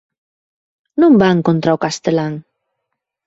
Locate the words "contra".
1.47-1.75